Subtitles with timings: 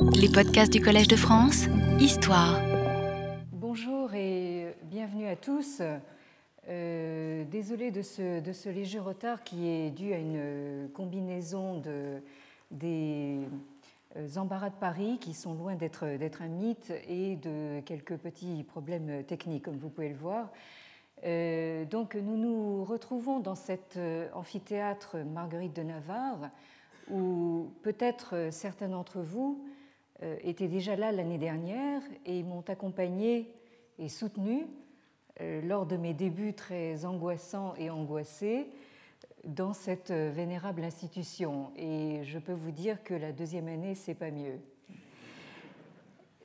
[0.00, 1.66] Les podcasts du Collège de France,
[2.00, 2.60] Histoire.
[3.52, 5.82] Bonjour et bienvenue à tous.
[6.68, 12.20] Euh, désolé de ce, de ce, léger retard qui est dû à une combinaison de,
[12.70, 13.38] des
[14.16, 19.24] euh, embarras de Paris qui sont loin d'être un mythe et de quelques petits problèmes
[19.24, 20.50] techniques, comme vous pouvez le voir.
[21.24, 26.50] Euh, donc nous nous retrouvons dans cet euh, amphithéâtre Marguerite de Navarre,
[27.10, 29.64] où peut-être certains d'entre vous
[30.42, 33.52] étaient déjà là l'année dernière et m'ont accompagné
[33.98, 34.66] et soutenu
[35.62, 38.68] lors de mes débuts très angoissants et angoissés
[39.44, 41.70] dans cette vénérable institution.
[41.76, 44.58] Et je peux vous dire que la deuxième année, c'est pas mieux.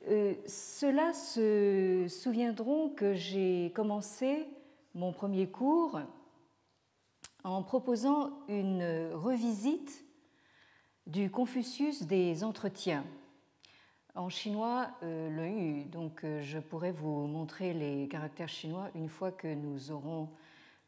[0.08, 4.46] Euh, Ceux-là se souviendront que j'ai commencé
[4.94, 6.00] mon premier cours
[7.42, 10.04] en proposant une revisite
[11.06, 13.04] du Confucius des entretiens.
[14.16, 19.08] En chinois, euh, le yu, donc euh, je pourrais vous montrer les caractères chinois une
[19.08, 20.28] fois que nous aurons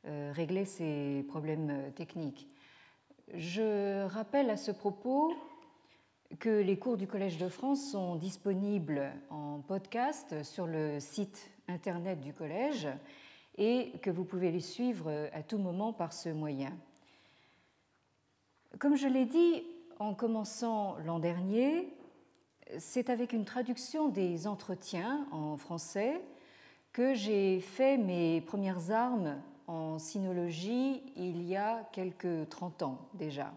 [0.07, 2.47] euh, régler ces problèmes euh, techniques.
[3.35, 5.35] Je rappelle à ce propos
[6.39, 12.21] que les cours du Collège de France sont disponibles en podcast sur le site internet
[12.21, 12.87] du Collège
[13.59, 16.73] et que vous pouvez les suivre à tout moment par ce moyen.
[18.79, 19.65] Comme je l'ai dit
[19.99, 21.93] en commençant l'an dernier,
[22.79, 26.21] c'est avec une traduction des entretiens en français
[26.93, 33.53] que j'ai fait mes premières armes en sinologie il y a quelques 30 ans déjà.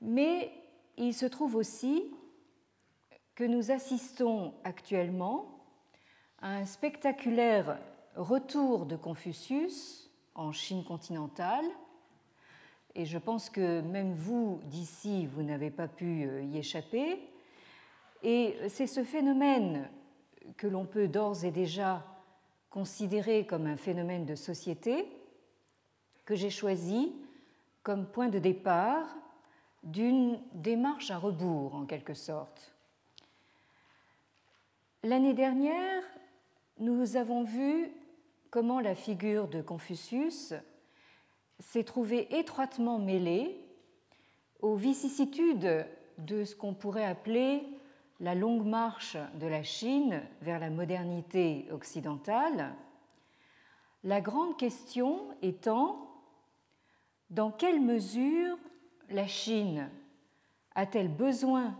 [0.00, 0.52] Mais
[0.96, 2.04] il se trouve aussi
[3.34, 5.64] que nous assistons actuellement
[6.40, 7.78] à un spectaculaire
[8.16, 11.64] retour de Confucius en Chine continentale,
[12.94, 17.20] et je pense que même vous d'ici, vous n'avez pas pu euh, y échapper,
[18.22, 19.88] et c'est ce phénomène
[20.56, 22.04] que l'on peut d'ores et déjà
[22.70, 25.06] considéré comme un phénomène de société
[26.24, 27.14] que j'ai choisi
[27.82, 29.06] comme point de départ
[29.82, 32.74] d'une démarche à rebours en quelque sorte.
[35.02, 36.02] L'année dernière,
[36.78, 37.90] nous avons vu
[38.50, 40.54] comment la figure de Confucius
[41.60, 43.58] s'est trouvée étroitement mêlée
[44.60, 45.86] aux vicissitudes
[46.18, 47.62] de ce qu'on pourrait appeler
[48.20, 52.74] la longue marche de la Chine vers la modernité occidentale,
[54.04, 56.08] la grande question étant
[57.30, 58.56] dans quelle mesure
[59.10, 59.90] la Chine
[60.74, 61.76] a-t-elle besoin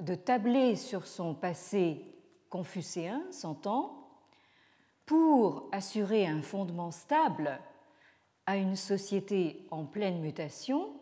[0.00, 2.04] de tabler sur son passé
[2.48, 3.94] confucéen, s'entend,
[5.04, 7.58] pour assurer un fondement stable
[8.46, 10.92] à une société en pleine mutation,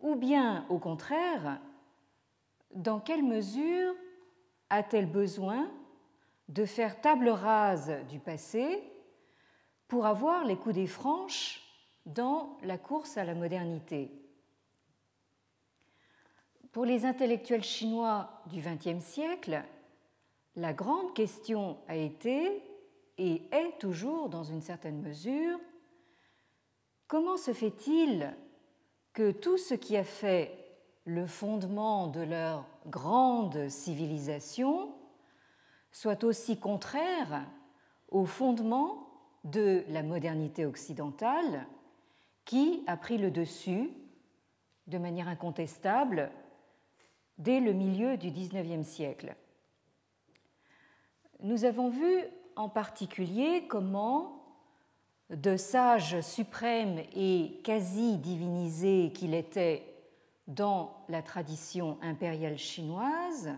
[0.00, 1.60] ou bien au contraire
[2.78, 3.92] dans quelle mesure
[4.70, 5.68] a-t-elle besoin
[6.48, 8.80] de faire table rase du passé
[9.88, 11.60] pour avoir les coups des franches
[12.06, 14.12] dans la course à la modernité?
[16.70, 19.60] Pour les intellectuels chinois du XXe siècle,
[20.54, 22.62] la grande question a été
[23.18, 25.58] et est toujours dans une certaine mesure
[27.08, 28.32] comment se fait-il
[29.14, 30.67] que tout ce qui a fait
[31.08, 34.92] le fondement de leur grande civilisation
[35.90, 37.46] soit aussi contraire
[38.10, 39.08] au fondement
[39.42, 41.66] de la modernité occidentale
[42.44, 43.90] qui a pris le dessus
[44.86, 46.30] de manière incontestable
[47.38, 49.34] dès le milieu du XIXe siècle.
[51.40, 52.22] Nous avons vu
[52.54, 54.42] en particulier comment,
[55.30, 59.87] de sage suprême et quasi divinisé qu'il était
[60.48, 63.50] dans la tradition impériale chinoise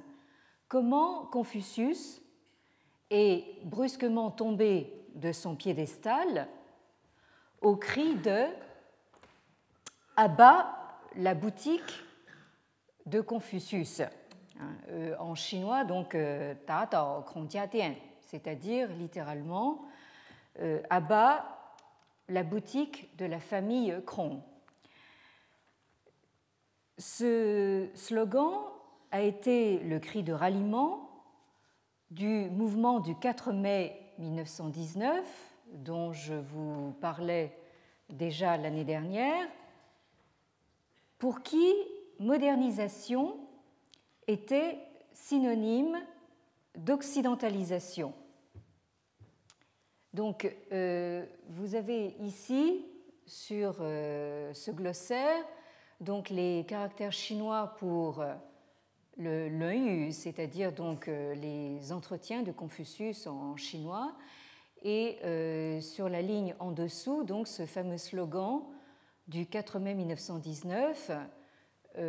[0.69, 2.21] comment Confucius
[3.11, 6.47] est brusquement tombé de son piédestal
[7.61, 8.45] au cri de
[10.17, 10.77] Abat
[11.17, 12.05] la boutique
[13.07, 14.01] de Confucius.
[14.61, 19.83] Hein, euh, en chinois, donc euh, Ta Dian, c'est-à-dire littéralement
[20.61, 21.45] euh, Abat
[22.29, 24.41] la boutique de la famille Krong.
[27.01, 28.59] Ce slogan
[29.11, 31.09] a été le cri de ralliement
[32.11, 35.25] du mouvement du 4 mai 1919,
[35.73, 37.57] dont je vous parlais
[38.11, 39.49] déjà l'année dernière,
[41.19, 41.73] pour qui
[42.19, 43.35] modernisation
[44.27, 44.79] était
[45.15, 45.99] synonyme
[46.77, 48.13] d'occidentalisation.
[50.13, 52.85] Donc, euh, vous avez ici,
[53.25, 55.43] sur euh, ce glossaire,
[56.01, 58.35] donc les caractères chinois pour euh,
[59.19, 64.15] le c'est-à-dire donc les entretiens de Confucius en chinois,
[64.83, 65.19] et
[65.83, 68.63] sur la ligne en dessous, donc ce fameux slogan
[69.29, 71.11] du 4 mai 1919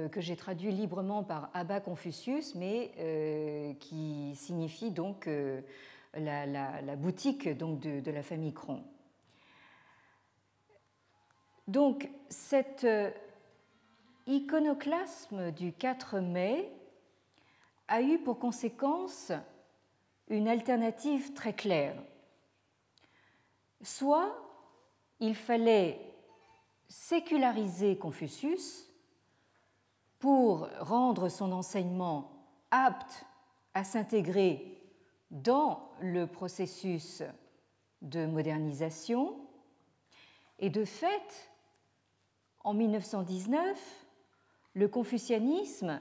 [0.10, 5.28] que j'ai traduit librement par Abba Confucius, mais qui signifie donc
[6.14, 8.84] la, boutique donc, de, la famille Cron.
[11.68, 13.12] Donc cet euh,
[14.32, 16.72] iconoclasme du 4 mai
[17.90, 19.34] a eu pour conséquence
[20.30, 22.02] une alternative très claire.
[23.82, 24.34] Soit
[25.20, 26.00] il fallait
[26.88, 28.88] séculariser Confucius
[30.20, 32.32] pour rendre son enseignement
[32.72, 33.26] apte
[33.74, 34.82] à s'intégrer
[35.30, 37.22] dans le processus
[38.02, 39.36] de modernisation.
[40.60, 41.50] Et de fait,
[42.64, 44.01] en 1919,
[44.74, 46.00] le confucianisme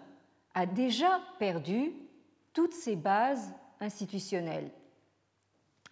[0.54, 1.92] a déjà perdu
[2.52, 4.70] toutes ses bases institutionnelles,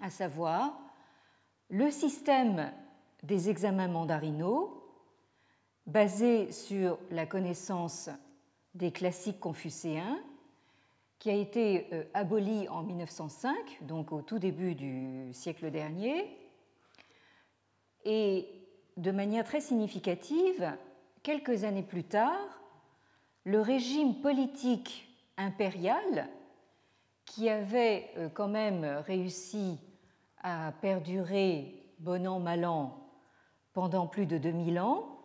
[0.00, 0.78] à savoir
[1.70, 2.72] le système
[3.22, 4.74] des examens mandarinaux,
[5.86, 8.10] basé sur la connaissance
[8.74, 10.18] des classiques confucéens,
[11.18, 16.30] qui a été euh, aboli en 1905, donc au tout début du siècle dernier.
[18.04, 18.48] Et
[18.96, 20.76] de manière très significative,
[21.22, 22.57] quelques années plus tard,
[23.44, 26.28] le régime politique impérial,
[27.24, 29.78] qui avait euh, quand même réussi
[30.42, 33.08] à perdurer bon an, mal an
[33.72, 35.18] pendant plus de 2000 ans,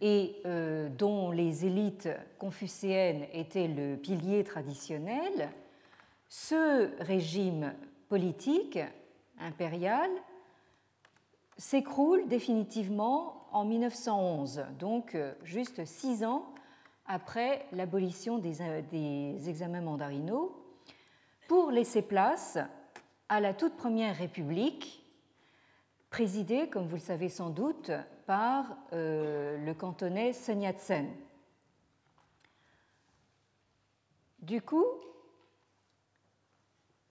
[0.00, 2.08] et euh, dont les élites
[2.38, 5.50] confucéennes étaient le pilier traditionnel,
[6.28, 7.74] ce régime
[8.08, 8.78] politique
[9.38, 10.10] impérial
[11.58, 16.49] s'écroule définitivement en 1911, donc euh, juste six ans
[17.12, 18.58] après l'abolition des,
[18.88, 20.56] des, examens mandarinaux,
[21.48, 22.56] pour laisser place
[23.28, 25.04] à la toute première République,
[26.08, 27.90] présidée, comme vous le savez sans doute,
[28.26, 31.08] par euh, le cantonais Sun Yat-sen.
[34.38, 34.86] Du coup,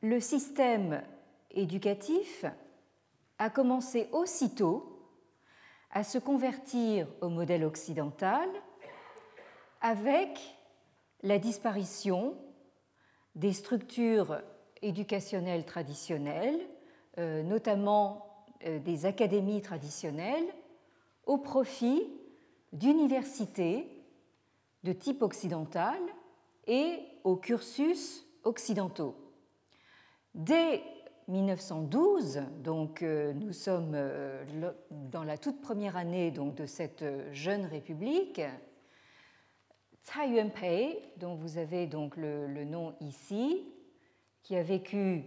[0.02, 1.04] le système
[1.52, 2.46] éducatif
[3.38, 5.06] a commencé aussitôt
[5.92, 8.48] à se convertir au modèle occidental
[9.82, 10.40] avec
[11.24, 12.36] la disparition
[13.36, 14.42] des structures
[14.82, 16.60] éducationnelles traditionnelles,
[17.18, 20.48] euh, notamment euh, des académies traditionnelles,
[21.26, 22.04] au profit
[22.74, 23.88] d'universités
[24.84, 26.00] de type occidental
[26.68, 29.16] et aux cursus occidentaux.
[30.34, 30.82] Dès
[31.28, 33.98] 1912, donc euh, nous sommes
[34.92, 37.04] dans la toute première année donc, de cette
[37.34, 38.42] jeune république,
[40.10, 43.64] Tsai Yuen-pei, dont vous avez donc le, nom ici,
[44.42, 45.24] qui a vécu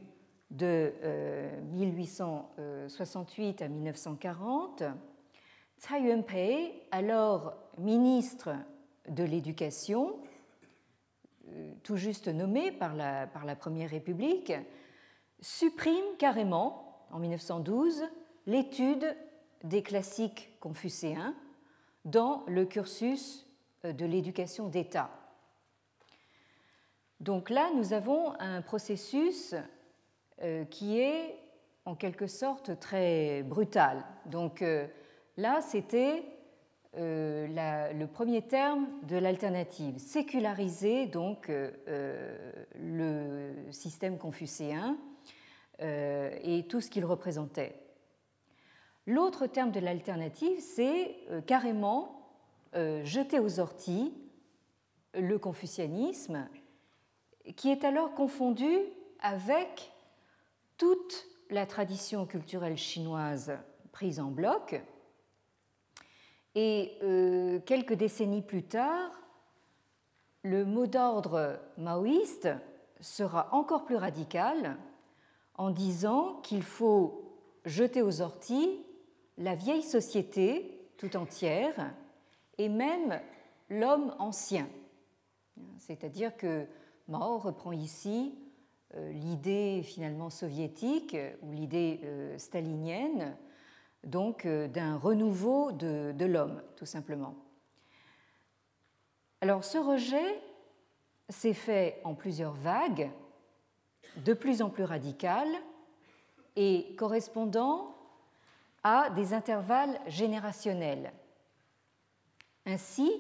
[0.51, 0.93] de
[1.71, 4.83] 1868 euh, à 1940,
[5.79, 8.57] Tsai Yuen-pei, alors ministre
[9.09, 10.19] de l'Éducation,
[11.47, 14.53] euh, tout juste nommé par la, par la Première République,
[15.41, 18.03] supprime carrément, en 1912,
[18.47, 19.17] l'étude
[19.63, 21.37] des classiques confucéens
[22.05, 23.47] dans le cursus
[23.85, 25.11] de l'éducation d'État.
[27.21, 29.55] Donc là, nous avons un processus
[30.43, 31.39] euh, qui est
[31.85, 34.05] en quelque sorte très brutal.
[34.27, 34.63] Donc
[35.39, 36.25] Là, c'était
[36.99, 44.97] euh, le premier terme de l'alternative, séculariser donc euh, euh, le système confucéen
[45.81, 47.75] et tout ce qu'il représentait.
[49.09, 52.22] L'autre terme de l'alternative, c'est carrément
[52.75, 54.15] jeter aux orties
[55.15, 56.49] le confucianisme,
[57.57, 58.79] qui est alors confondu
[59.21, 59.93] avec
[60.79, 63.53] toute la tradition culturelle chinoise
[63.93, 64.81] prise en bloc,
[66.55, 69.11] et euh, quelques décennies plus tard,
[70.43, 72.49] le mot d'ordre maoïste
[73.01, 74.77] sera encore plus radical
[75.55, 78.81] en disant qu'il faut jeter aux orties
[79.39, 81.95] la vieille société tout entière
[82.59, 83.21] et même
[83.69, 84.69] l'homme ancien.
[85.79, 86.67] C'est-à-dire que
[87.09, 88.35] Mao reprend ici
[88.95, 93.37] euh, l'idée finalement soviétique ou l'idée euh, stalinienne
[94.05, 97.35] donc euh, d'un renouveau de, l'homme, tout simplement.
[99.41, 100.41] Alors ce rejet
[101.29, 103.11] s'est fait en plusieurs vagues,
[104.17, 105.55] de plus en plus radicales
[106.57, 107.97] et correspondant
[108.85, 111.13] à des intervalles générationnels.
[112.67, 113.11] Ainsi,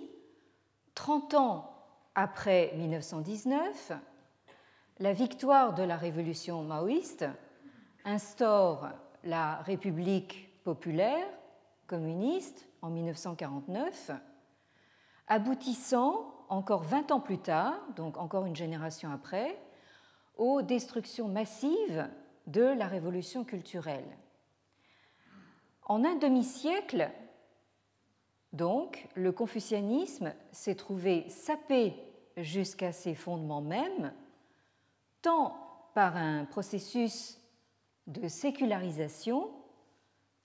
[0.94, 1.74] 30 ans
[2.14, 3.92] après 1919,
[4.98, 7.26] la victoire de la révolution maoïste
[8.04, 8.88] instaure
[9.24, 11.26] la République populaire
[11.86, 14.12] communiste en 1949,
[15.26, 19.58] aboutissant encore 20 ans plus tard, donc encore une génération après,
[20.36, 22.08] aux destructions massives
[22.46, 24.16] de la révolution culturelle.
[25.84, 27.10] En un demi-siècle,
[28.52, 31.94] donc, le confucianisme s'est trouvé sapé
[32.36, 34.12] jusqu'à ses fondements mêmes,
[35.22, 35.56] tant
[35.94, 37.40] par un processus
[38.06, 39.50] de sécularisation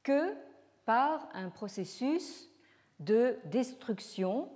[0.04, 0.34] que
[0.86, 2.50] par un processus
[3.00, 4.50] de destruction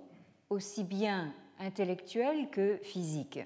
[0.48, 3.40] aussi bien intellectuelle que physique.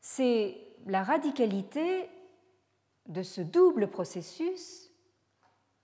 [0.00, 2.10] C'est la radicalité
[3.06, 4.90] de ce double processus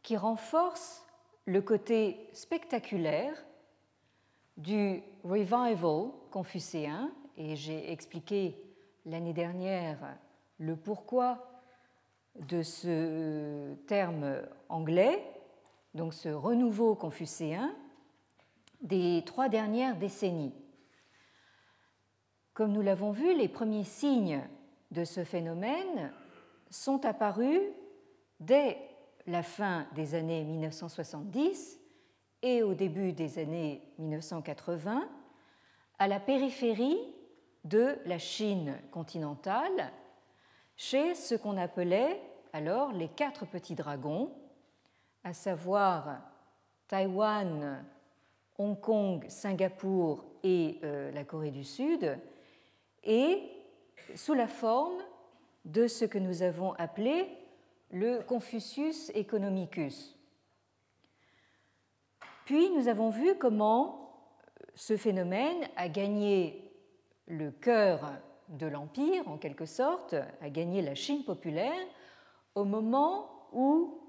[0.03, 1.08] qui renforce
[1.49, 3.33] le côté spectaculaire
[4.59, 5.79] du revival
[6.31, 8.55] confucéen, et j'ai expliqué
[9.07, 10.19] l'année dernière
[10.59, 11.63] le pourquoi
[12.39, 15.25] de ce terme anglais,
[15.95, 17.75] donc ce renouveau confucéen,
[18.83, 20.55] des trois dernières décennies.
[22.53, 24.47] Comme nous l'avons vu, les premiers signes
[24.91, 26.13] de ce phénomène
[26.69, 27.63] sont apparus
[28.39, 28.77] dès
[29.29, 31.79] la fin des années 1970
[32.43, 35.07] et au début des années 1980
[35.99, 36.99] à la périphérie
[37.65, 39.93] de la Chine continentale,
[40.77, 42.21] chez ce qu'on appelait
[42.55, 44.33] alors les quatre petits dragons,
[45.25, 46.21] à savoir
[46.87, 47.85] Taïwan,
[48.57, 52.19] Hong Kong, Singapour et euh, la Corée du Sud,
[53.05, 53.43] et
[54.15, 55.03] sous la forme
[55.67, 57.29] de ce que nous avons appelé
[57.91, 60.17] le Confucius Economicus.
[62.45, 64.09] Puis nous avons vu comment
[64.75, 66.71] ce phénomène a gagné
[67.27, 68.13] le cœur
[68.49, 71.87] de l'Empire, en quelque sorte, a gagné la Chine populaire
[72.55, 74.01] au moment où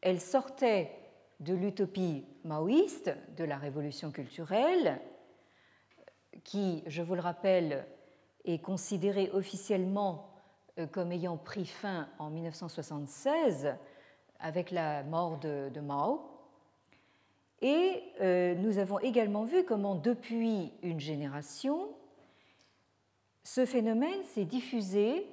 [0.00, 0.92] elle sortait
[1.40, 5.00] de l'utopie maoïste, de la révolution culturelle,
[6.44, 7.86] qui, je vous le rappelle,
[8.44, 10.27] est considérée officiellement
[10.86, 13.74] comme ayant pris fin en 1976
[14.40, 16.20] avec la mort de, Mao.
[17.60, 21.88] Et euh, nous avons également vu comment, depuis une génération,
[23.42, 25.26] ce phénomène s'est diffusé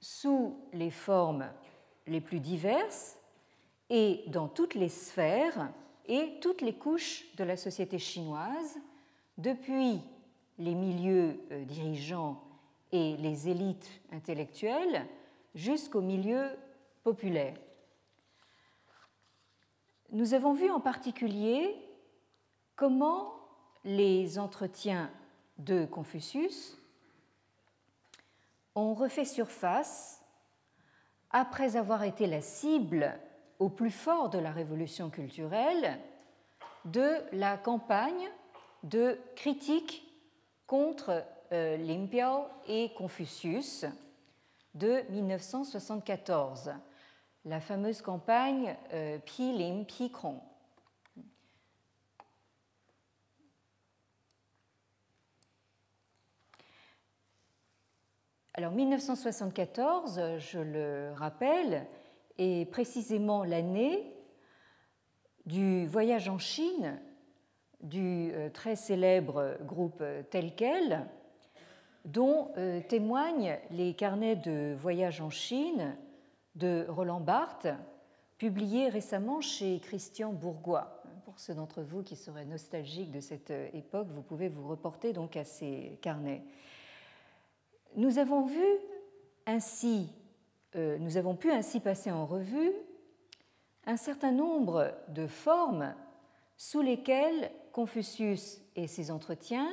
[0.00, 1.48] sous les formes
[2.06, 3.16] les plus diverses
[3.88, 5.70] et dans toutes les sphères
[6.06, 8.78] et toutes les couches de la société chinoise,
[9.38, 10.00] depuis
[10.58, 12.42] les milieux euh, dirigeants
[12.92, 15.06] et les élites intellectuelles
[15.54, 16.50] jusqu'au milieu
[17.02, 17.56] populaire.
[20.10, 21.74] Nous avons vu en particulier
[22.76, 23.34] comment
[23.84, 25.10] les entretiens
[25.58, 26.78] de Confucius
[28.74, 30.22] ont refait surface
[31.30, 33.18] après avoir été la cible
[33.58, 35.98] au plus fort de la révolution culturelle
[36.84, 38.28] de la campagne
[38.82, 40.06] de critique
[40.66, 43.84] contre Limpiao et Confucius
[44.74, 46.72] de 1974,
[47.44, 50.40] la fameuse campagne euh, Pi Lim Pi Krong.
[58.54, 61.86] Alors 1974, je le rappelle,
[62.38, 64.14] est précisément l'année
[65.46, 67.00] du voyage en Chine
[67.80, 71.06] du euh, très célèbre groupe tel quel,
[72.04, 75.96] dont euh, témoignent les carnets de voyage en Chine
[76.54, 77.68] de Roland Barthes,
[78.38, 81.02] publiés récemment chez Christian Bourgois.
[81.24, 85.12] Pour ceux d'entre vous qui seraient nostalgiques de cette euh, époque, vous pouvez vous reporter
[85.12, 86.42] donc à ces carnets.
[87.96, 88.48] Nous avons
[90.74, 92.72] euh, nous avons pu ainsi passer en revue
[93.86, 95.94] un certain nombre de formes
[96.56, 99.68] sous lesquelles Confucius et ses entretiens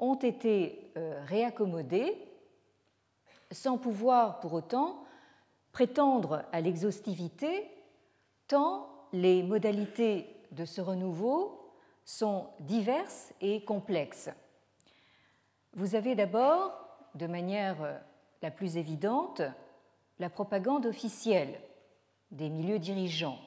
[0.00, 2.16] ont été euh, réaccommodés
[3.52, 5.04] sans pouvoir pour autant
[5.72, 7.70] prétendre à l'exhaustivité
[8.48, 11.72] tant les modalités de ce renouveau
[12.04, 14.30] sont diverses et complexes.
[15.74, 16.72] Vous avez d'abord,
[17.14, 17.96] de manière euh,
[18.42, 19.42] la plus évidente,
[20.18, 21.60] la propagande officielle
[22.30, 23.38] des milieux dirigeants.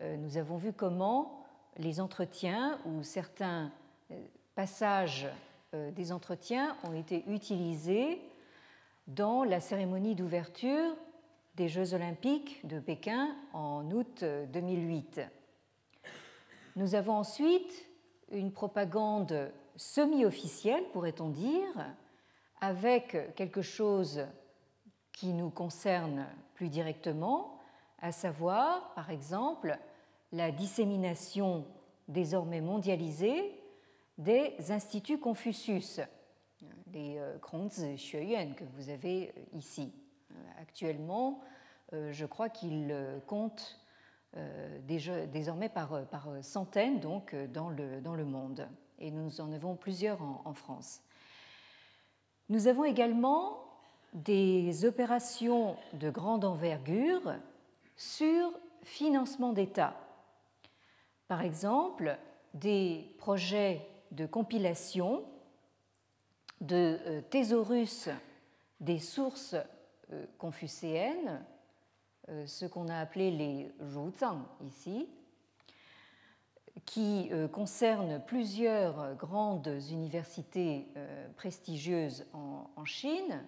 [0.00, 1.44] Euh, nous avons vu comment
[1.76, 3.70] les entretiens ou certains
[4.54, 5.28] passages
[5.72, 8.20] des entretiens ont été utilisés
[9.06, 10.96] dans la cérémonie d'ouverture
[11.56, 15.20] des Jeux olympiques de Pékin en août 2008.
[16.76, 17.86] Nous avons ensuite
[18.30, 21.94] une propagande semi-officielle, pourrait-on dire,
[22.60, 24.26] avec quelque chose
[25.12, 27.58] qui nous concerne plus directement,
[28.00, 29.76] à savoir, par exemple,
[30.32, 31.66] la dissémination
[32.06, 33.57] désormais mondialisée
[34.18, 36.00] des instituts Confucius,
[36.92, 39.92] les Krongzi Xueyuan que vous avez ici.
[40.58, 41.40] Actuellement,
[41.92, 42.94] je crois qu'ils
[43.26, 43.80] comptent
[44.86, 46.02] désormais par,
[46.42, 48.68] centaines donc, dans le monde.
[48.98, 51.00] Et nous en avons plusieurs en France.
[52.48, 53.62] Nous avons également
[54.14, 57.34] des opérations de grande envergure
[57.94, 58.50] sur
[58.82, 59.94] financement d'État.
[61.28, 62.18] Par exemple,
[62.54, 65.24] des projets de compilation
[66.60, 68.08] de euh, thésaurus
[68.80, 69.54] des sources
[70.12, 71.44] euh, confucéennes,
[72.28, 75.08] euh, ce qu'on a appelé les Ruzang ici,
[76.84, 80.86] qui concernent plusieurs grandes universités
[81.36, 83.44] prestigieuses en Chine,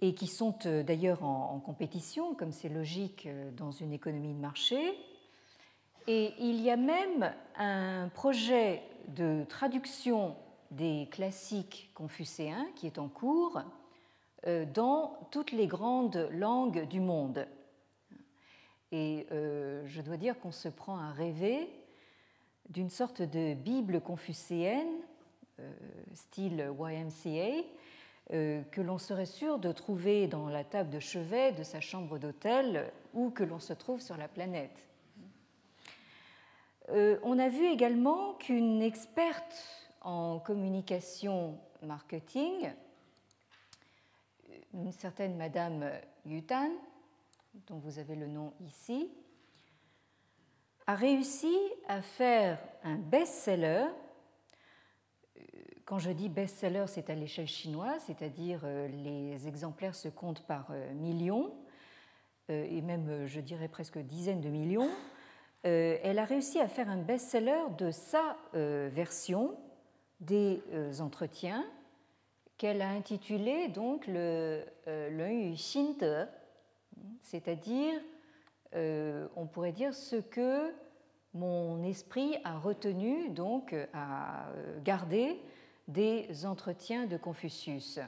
[0.00, 4.98] et qui sont d'ailleurs en, compétition, comme c'est logique dans une économie de marché.
[6.06, 10.36] Et il y a même un projet de traduction
[10.70, 13.60] des classiques confucéens qui est en cours
[14.46, 17.46] euh, dans toutes les grandes langues du monde.
[18.92, 21.70] Et je dois dire qu'on se prend à rêver
[22.70, 24.88] d'une sorte de Bible confucéenne,
[26.12, 27.62] style YMCA,
[28.32, 32.16] euh, que l'on serait sûr de trouver dans la table de chevet de sa chambre
[32.16, 34.88] d'hôtel ou que l'on se trouve sur la planète.
[36.88, 39.54] Euh, on a vu également qu'une experte
[40.00, 42.72] en communication marketing,
[44.72, 45.90] une certaine Madame
[46.24, 46.70] Yutan,
[47.66, 49.10] dont vous avez le nom ici,
[50.86, 51.54] a réussi
[51.86, 53.86] à faire un best-seller
[55.90, 60.68] quand je dis best-seller, c'est à l'échelle chinoise, c'est-à-dire euh, les exemplaires se comptent par
[60.70, 61.52] euh, millions,
[62.48, 64.88] et même, je dirais, presque dizaines de millions.
[65.62, 69.56] Elle a réussi à faire un best-seller de sa version
[70.20, 70.62] des
[71.00, 71.64] entretiens
[72.56, 76.04] qu'elle a intitulé donc le Yu Xinte,
[77.22, 77.94] c'est-à-dire,
[78.74, 80.72] on pourrait dire ce que
[81.32, 84.46] mon esprit a retenu, donc a
[84.82, 85.40] gardé
[85.88, 87.98] des entretiens de Confucius.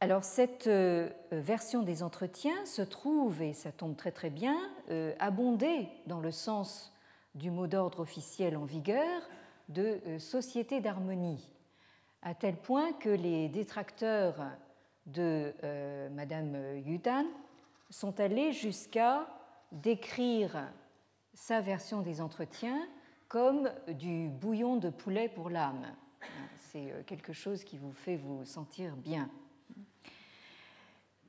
[0.00, 4.56] Alors cette euh, version des entretiens se trouve, et ça tombe très très bien,
[4.90, 6.94] euh, abondée dans le sens
[7.34, 9.20] du mot d'ordre officiel en vigueur
[9.68, 11.50] de euh, société d'harmonie,
[12.22, 14.36] à tel point que les détracteurs
[15.06, 15.54] de
[16.12, 17.24] Madame Yudan
[17.88, 19.26] sont allés jusqu'à
[19.72, 20.68] décrire
[21.32, 22.86] sa version des entretiens
[23.26, 25.86] comme du bouillon de poulet pour l'âme.
[26.58, 29.30] C'est quelque chose qui vous fait vous sentir bien.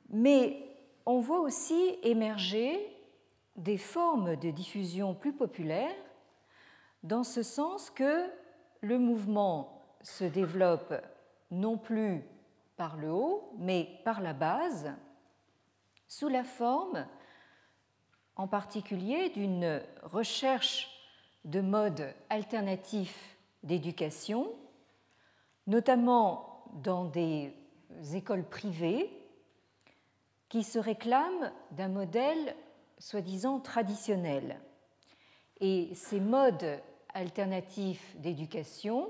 [0.09, 0.65] Mais
[1.05, 2.79] on voit aussi émerger
[3.55, 5.95] des formes de diffusion plus populaires,
[7.03, 8.29] dans ce sens que
[8.81, 10.93] le mouvement se développe
[11.51, 12.23] non plus
[12.77, 14.93] par le haut, mais par la base,
[16.07, 17.05] sous la forme
[18.35, 20.89] en particulier d'une recherche
[21.43, 24.51] de modes alternatifs d'éducation,
[25.67, 27.53] notamment dans des
[28.13, 29.09] écoles privées
[30.47, 32.55] qui se réclament d'un modèle
[32.97, 34.59] soi-disant traditionnel.
[35.61, 36.81] Et ces modes
[37.13, 39.09] alternatifs d'éducation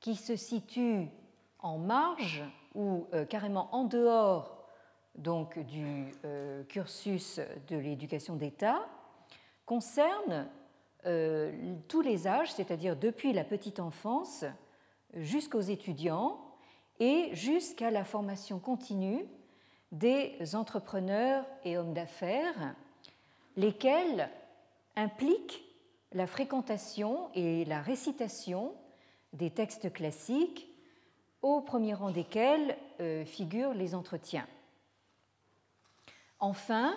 [0.00, 1.08] qui se situent
[1.58, 2.42] en marge
[2.74, 4.58] ou euh, carrément en dehors
[5.14, 8.88] du euh, cursus de l'éducation d'État
[9.66, 10.48] concernent
[11.04, 14.44] euh, tous les âges, c'est-à-dire depuis la petite enfance
[15.14, 16.40] jusqu'aux étudiants
[17.02, 19.26] et jusqu'à la formation continue
[19.90, 22.76] des entrepreneurs et hommes d'affaires,
[23.56, 24.30] lesquels
[24.94, 25.64] impliquent
[26.12, 28.72] la fréquentation et la récitation
[29.32, 30.68] des textes classiques,
[31.42, 34.46] au premier rang desquels euh, figurent les entretiens.
[36.38, 36.94] Enfin,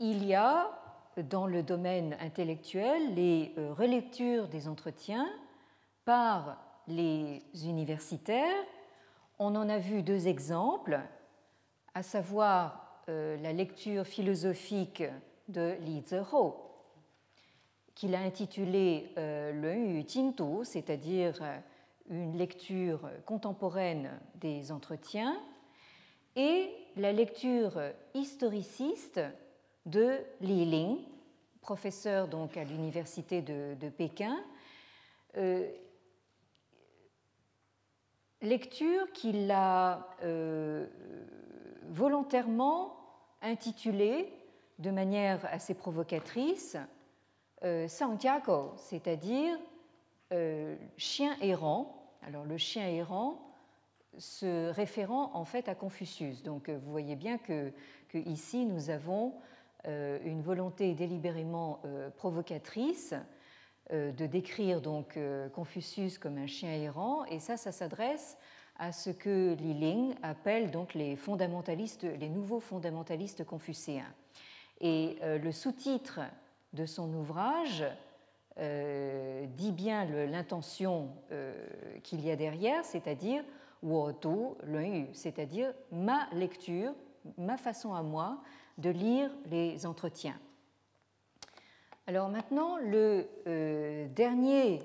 [0.00, 0.70] il y a
[1.16, 5.26] dans le domaine intellectuel les euh, relectures des entretiens
[6.04, 8.66] par les universitaires.
[9.42, 11.00] On en a vu deux exemples,
[11.94, 15.02] à savoir euh, la lecture philosophique
[15.48, 16.52] de Li Zehou,
[17.94, 21.40] qu'il a intitulée euh, le Yu Jintu, c'est-à-dire
[22.10, 25.40] une lecture contemporaine des entretiens,
[26.36, 27.80] et la lecture
[28.12, 29.22] historiciste
[29.86, 30.98] de Li Ling,
[31.62, 34.36] professeur donc à l'université de, Pékin.
[38.42, 40.08] Lecture qu'il a
[41.88, 42.96] volontairement
[43.42, 44.32] intitulée
[44.78, 46.76] de manière assez provocatrice
[47.88, 49.58] Santiago, c'est-à-dire
[50.96, 52.16] chien errant.
[52.22, 53.50] Alors le chien errant
[54.18, 56.42] se référant en fait à Confucius.
[56.42, 57.72] Donc euh, vous voyez bien que,
[58.14, 59.34] ici nous avons
[59.86, 63.14] euh, une volonté délibérément euh, provocatrice
[63.92, 65.18] de décrire donc
[65.54, 68.36] Confucius comme un chien errant, et ça, ça s'adresse
[68.78, 74.12] à ce que Li Ling appelle donc les fondamentalistes, les nouveaux fondamentalistes confucéens.
[74.80, 76.20] Et le sous-titre
[76.72, 77.84] de son ouvrage
[78.56, 81.10] dit bien l'intention
[82.02, 83.44] qu'il y a derrière, c'est-à-dire
[85.12, 86.92] c'est-à-dire ma lecture,
[87.36, 88.38] ma façon à moi
[88.78, 90.38] de lire les entretiens.
[92.10, 94.82] Alors maintenant, le euh, dernier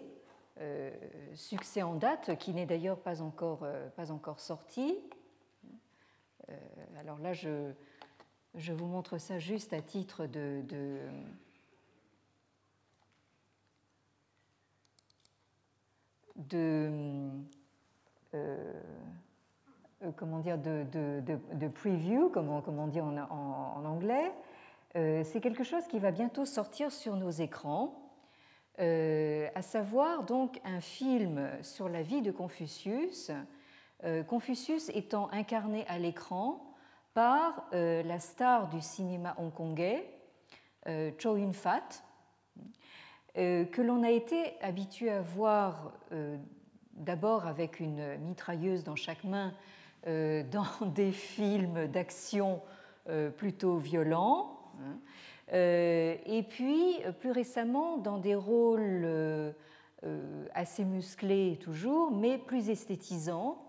[0.61, 0.91] euh,
[1.33, 4.95] succès en date, qui n'est d'ailleurs pas encore, euh, pas encore sorti,
[6.99, 7.71] alors là, je,
[8.53, 10.99] je, vous montre ça juste à titre de, de
[20.15, 23.17] comment dire, de, de, preview, comme on, dit en,
[23.83, 24.31] anglais.
[24.95, 28.01] Euh, c'est quelque chose qui va bientôt sortir sur nos écrans,
[28.77, 33.31] à savoir donc un film sur la vie de Confucius,
[34.27, 36.75] Confucius étant incarné à l'écran
[37.13, 40.11] par la star du cinéma hongkongais,
[41.17, 42.03] Chow Yun-fat,
[43.33, 45.93] que l'on a été habitué à voir
[46.95, 49.53] d'abord avec une mitrailleuse dans chaque main
[50.07, 52.61] euh, dans des films d'action
[53.09, 54.54] euh, plutôt violents, euh,
[55.51, 59.07] et puis plus récemment dans des rôles
[60.53, 63.61] assez musclés toujours, mais plus esthétisants,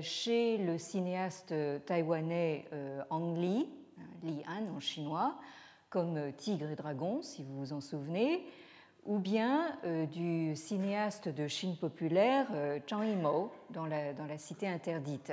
[0.00, 1.54] chez le cinéaste
[1.84, 2.64] taïwanais
[3.10, 5.34] Ang Lee, hein, Li Han en chinois,
[5.90, 8.44] comme Tigre et Dragon, si vous vous en souvenez,
[9.08, 14.36] ou bien euh, du cinéaste de Chine populaire euh, Zhang Yimou dans la, dans la
[14.36, 15.32] Cité interdite.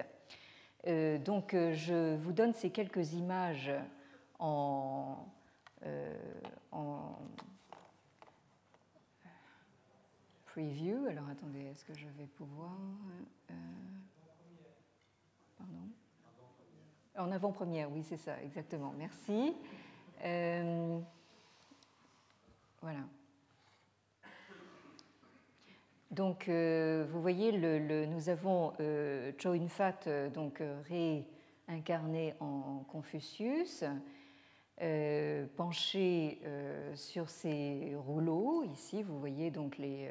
[0.88, 3.72] Euh, donc je vous donne ces quelques images
[4.40, 5.28] en,
[6.72, 7.18] en
[10.46, 11.06] preview.
[11.08, 12.72] Alors attendez, est-ce que je vais pouvoir...
[15.58, 15.90] pardon
[17.18, 18.94] En avant-première, oui, c'est ça, exactement.
[18.98, 19.54] Merci.
[22.82, 23.02] voilà.
[26.16, 27.52] Donc, euh, vous voyez,
[28.08, 30.64] nous avons euh, Cho In-fat euh, donc
[31.68, 33.84] réincarné en Confucius,
[35.56, 36.42] penché
[36.96, 38.64] sur ses rouleaux.
[38.64, 40.10] Ici, vous voyez donc les,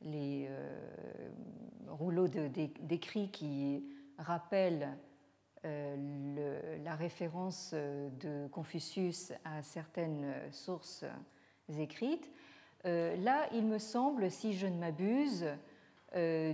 [0.00, 0.48] les
[1.88, 3.84] rouleaux d'écrits qui
[4.18, 4.96] rappellent
[5.64, 11.04] la référence de Confucius à certaines sources
[11.78, 12.30] écrites.
[12.84, 15.46] Euh, là, il me semble, si je ne m'abuse,
[16.14, 16.52] euh,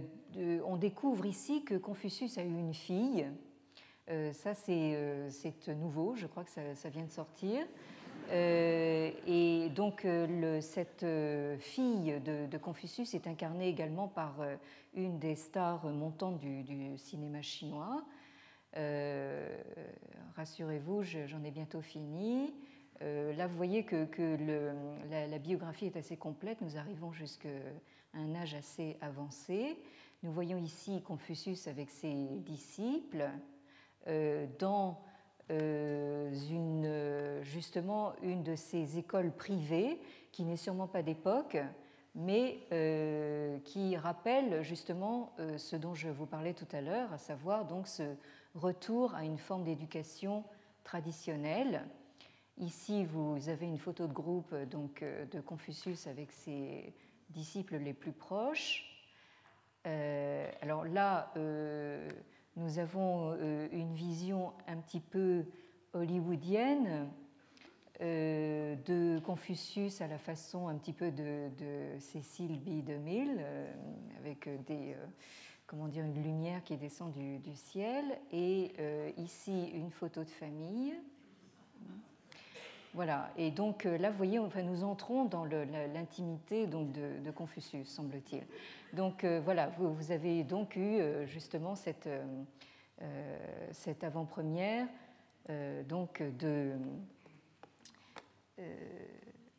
[0.65, 3.27] on découvre ici que Confucius a eu une fille.
[4.09, 7.67] Euh, ça, c'est nouveau, je crois que ça, vient de sortir.
[8.33, 10.07] et donc,
[10.61, 11.07] cette
[11.59, 14.37] fille de, Confucius est incarnée également par
[14.95, 18.05] une des stars montantes du, cinéma chinois.
[20.37, 22.53] Rassurez-vous, j'en ai bientôt fini.
[23.03, 24.07] Euh, là, vous voyez que,
[25.11, 26.61] la, biographie est assez complète.
[26.61, 27.49] Nous arrivons jusqu'à
[28.15, 29.77] un âge assez avancé.
[30.23, 33.29] Nous voyons ici Confucius avec ses disciples euh,
[34.59, 35.01] dans
[35.51, 40.01] euh, une, justement une de ces écoles privées
[40.33, 41.59] qui n'est sûrement pas d'époque,
[42.15, 42.59] mais
[43.65, 48.15] qui rappelle justement ce dont je vous parlais tout à l'heure, à savoir donc ce
[48.55, 50.43] retour à une forme d'éducation
[50.85, 51.85] traditionnelle
[52.61, 56.93] Ici, vous avez une photo de groupe donc, euh, de Confucius avec ses
[57.31, 58.85] disciples les plus proches.
[59.87, 62.11] Euh, alors là, euh,
[62.59, 63.35] nous avons
[63.73, 65.45] une vision un petit peu
[65.93, 67.09] hollywoodienne
[68.01, 71.49] de Confucius à la façon un petit peu de,
[71.99, 72.85] Cécile B.
[72.85, 73.45] 2000,
[74.19, 74.97] avec des,
[75.67, 78.05] comment dire, une lumière qui descend du, du ciel.
[78.33, 78.73] Et
[79.17, 80.95] ici, une photo de famille.
[82.95, 88.45] Voilà, et donc euh, là, vous voyez, enfin, nous entrons dans l'intimité de, Confucius, semble-t-il.
[88.97, 92.09] Donc euh, voilà, vous, avez donc eu euh, justement cette,
[93.73, 94.87] cette avant-première
[95.89, 96.73] donc de,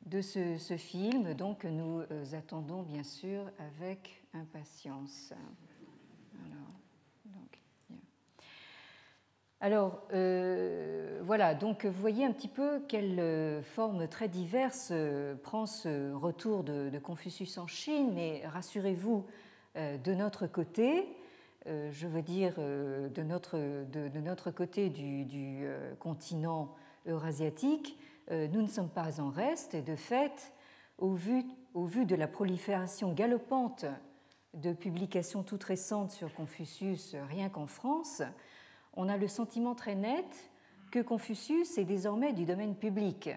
[0.05, 5.33] de ce, film, donc que nous attendons bien sûr avec impatience.
[6.45, 6.78] Alors,
[9.61, 15.65] euh, voilà, donc vous voyez un petit peu quelle euh, forme très diverse euh, prend
[15.65, 19.25] ce retour de, Confucius en Chine, mais rassurez-vous,
[19.75, 21.05] de notre côté,
[21.65, 25.65] je veux dire de notre, côté du, du
[25.99, 27.97] continent eurasiatique,
[28.29, 29.75] nous ne sommes pas en reste.
[29.75, 30.53] Et de fait,
[30.97, 33.85] au vu, au vu de la prolifération galopante
[34.53, 38.21] de publications toutes récentes sur Confucius rien qu'en France,
[38.99, 40.51] on a le sentiment très net
[40.91, 43.29] que Confucius est désormais du domaine public,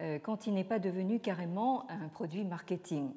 [0.00, 3.12] euh, quand il n'est pas devenu carrément un produit marketing.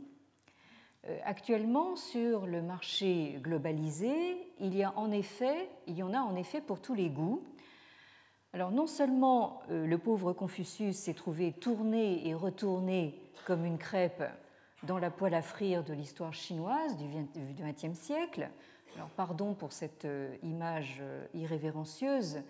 [1.07, 4.11] Euh, actuellement, sur le marché globalisé,
[4.59, 7.45] il y, a en effet, il y en a en effet pour tous les goûts.
[8.51, 14.23] Alors non seulement euh, le pauvre Confucius s'est trouvé tourné et retourné comme une crêpe
[14.83, 17.05] dans la poêle à frire de l'histoire chinoise du
[17.63, 18.49] XXe siècle,
[18.95, 22.41] alors pardon pour cette euh, image euh, irrévérencieuse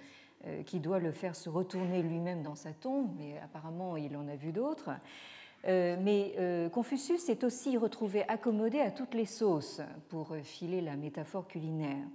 [0.46, 4.28] euh, qui doit le faire se retourner lui-même dans sa tombe, mais apparemment il en
[4.28, 4.92] a vu d'autres.
[5.66, 12.08] Mais Confucius s'est aussi retrouvé accommodé à toutes les sauces, pour filer la métaphore culinaire.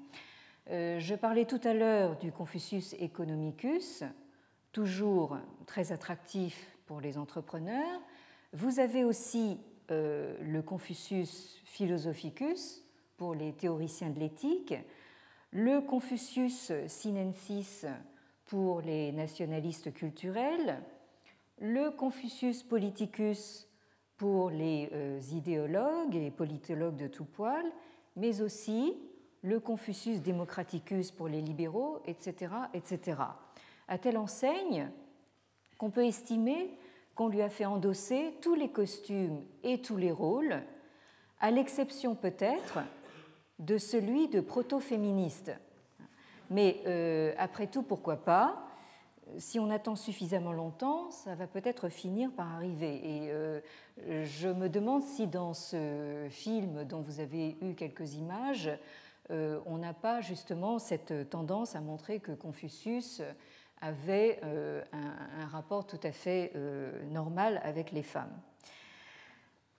[0.70, 4.02] Je parlais tout à l'heure du Confucius economicus,
[4.72, 8.00] toujours très attractif pour les entrepreneurs.
[8.54, 9.58] Vous avez aussi
[9.90, 12.83] le Confucius philosophicus,
[13.32, 14.74] les théoriciens de l'éthique,
[15.52, 17.86] le Confucius sinensis
[18.46, 20.82] pour les nationalistes culturels,
[21.60, 23.68] le Confucius politicus
[24.16, 27.64] pour les euh, idéologues et politologues de tout poil,
[28.16, 28.96] mais aussi
[29.42, 33.18] le Confucius democraticus pour les libéraux, etc., etc.
[33.88, 34.90] À telle enseigne
[35.78, 36.76] qu'on peut estimer
[37.14, 40.62] qu'on lui a fait endosser tous les costumes et tous les rôles,
[41.40, 42.78] à l'exception peut-être
[43.58, 45.52] de celui de proto-féministe.
[46.50, 48.66] Mais euh, après tout, pourquoi pas?
[49.38, 52.94] Si on attend suffisamment longtemps, ça va peut-être finir par arriver.
[52.96, 53.60] Et euh,
[54.24, 58.70] je me demande si dans ce film dont vous avez eu quelques images,
[59.30, 63.22] euh, on n'a pas justement cette tendance à montrer que Confucius
[63.80, 64.40] avait
[64.92, 66.52] un, rapport tout à fait
[67.10, 68.32] normal avec les femmes.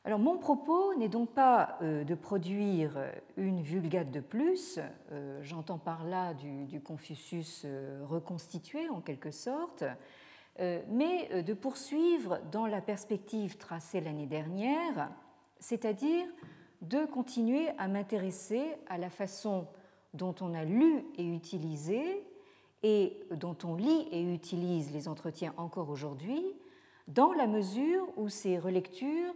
[0.05, 2.91] Alors mon propos n'est donc pas euh, de produire
[3.37, 4.79] une vulgate de plus,
[5.11, 9.83] euh, j'entends par là du, Confucius euh, reconstitué en quelque sorte,
[10.87, 15.11] mais de poursuivre dans la perspective tracée l'année dernière,
[15.59, 16.25] c'est-à-dire
[16.81, 19.67] de continuer à m'intéresser à la façon
[20.13, 22.25] dont on a lu et utilisé
[22.83, 26.41] et dont on lit et utilise les entretiens encore aujourd'hui,
[27.09, 29.33] dans la mesure où ces relectures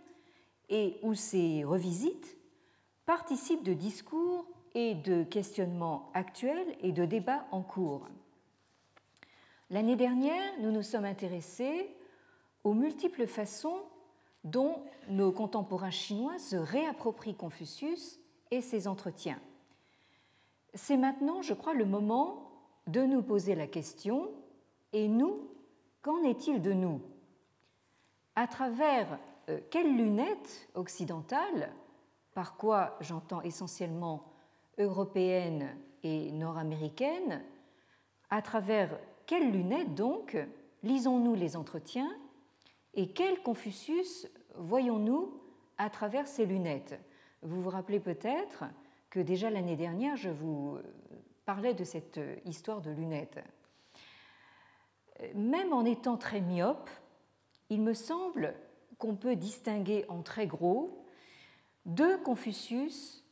[0.69, 2.37] et où ces revisites
[3.05, 8.07] participent de discours et de questionnements actuels et de débats en cours.
[9.69, 11.89] L'année dernière, nous nous sommes intéressés
[12.63, 13.81] aux multiples façons
[14.43, 18.19] dont nos contemporains chinois se réapproprient Confucius
[18.51, 19.39] et ses entretiens.
[20.73, 22.51] C'est maintenant, je crois, le moment
[22.87, 24.29] de nous poser la question,
[24.93, 25.47] et nous,
[26.01, 27.01] qu'en est-il de nous?
[28.35, 29.19] À travers
[29.69, 31.73] quelles lunettes occidentales,
[32.33, 34.25] par quoi j'entends essentiellement
[34.77, 37.43] européennes et nord-américaines,
[38.29, 40.37] à travers quelles lunettes donc
[40.83, 42.11] lisons-nous les entretiens
[42.93, 45.41] et quel Confucius voyons-nous
[45.77, 46.99] à travers ces lunettes?
[47.41, 48.65] Vous vous rappelez peut-être
[49.09, 50.77] que déjà l'année dernière, je vous
[51.45, 53.39] parlais de cette histoire de lunettes.
[55.35, 56.89] Même en étant très myope,
[57.69, 58.55] il me semble
[58.99, 61.03] qu'on peut distinguer en très gros
[61.85, 63.23] deux Confucius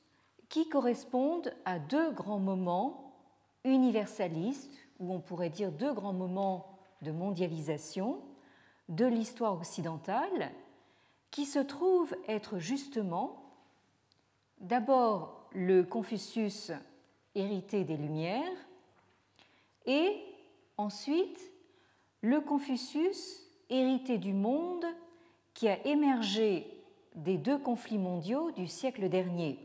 [0.49, 3.13] qui correspondent à deux grands moments
[3.65, 8.21] universalistes, ou on pourrait dire deux grands moments de mondialisation
[8.89, 10.51] de l'histoire occidentale,
[11.29, 13.43] qui se trouvent être justement
[14.59, 16.71] d'abord le Confucius
[17.35, 18.67] hérité des Lumières,
[19.85, 20.17] et
[20.77, 21.51] ensuite
[22.21, 24.85] le Confucius hérité du monde
[25.57, 26.71] qui a émergé
[27.15, 29.57] des deux conflits mondiaux du siècle dernier,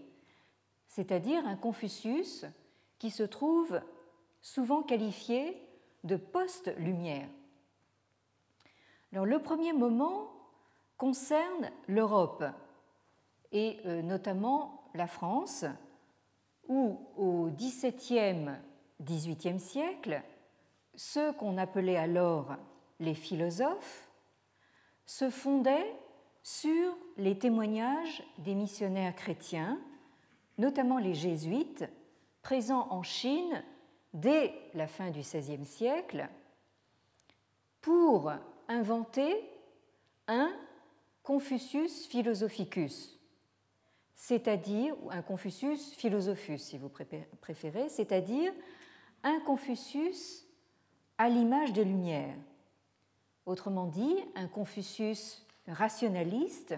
[0.88, 2.46] c'est-à-dire un Confucius
[2.98, 3.78] qui se trouve
[4.40, 5.55] souvent qualifié
[6.02, 7.28] de post-lumière.
[9.12, 10.33] Alors, le premier moment
[10.96, 12.42] concerne l'Europe
[13.52, 15.66] et euh, notamment la France,
[16.68, 18.48] où au XVIIe,
[19.02, 20.22] XVIIIe siècle,
[20.94, 22.57] ceux qu'on appelait alors
[22.98, 24.09] les philosophes
[25.12, 25.94] se fondait
[26.42, 29.79] sur les témoignages des missionnaires chrétiens,
[30.57, 31.85] notamment les jésuites,
[32.40, 33.62] présents en Chine
[34.14, 36.31] dès la fin du XVIe siècle,
[37.83, 38.33] pour
[38.68, 39.37] inventer
[40.29, 40.51] un
[41.22, 43.20] Confucius philosophicus,
[44.14, 46.90] c'est-à-dire, un Confucius philosophus si vous
[47.42, 48.51] préférez, c'est-à-dire
[49.25, 50.46] un Confucius
[51.18, 52.38] à l'image des Lumières.
[53.46, 56.74] Autrement dit, un Confucius rationaliste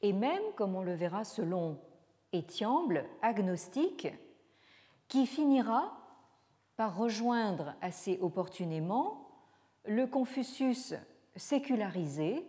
[0.00, 1.78] et même, comme on le verra selon
[2.32, 4.08] Étiamble, agnostique,
[5.08, 5.96] qui finira
[6.76, 9.28] par rejoindre assez opportunément
[9.84, 10.94] le Confucius
[11.36, 12.44] sécularisé,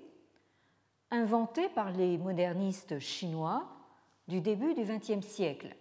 [1.12, 3.68] inventé par les modernistes chinois
[4.28, 5.76] du début du XXe siècle.